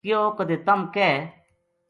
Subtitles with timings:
[0.03, 1.15] کہیو کَدے تَم کہہ